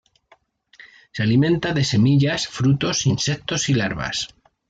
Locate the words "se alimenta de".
1.11-1.83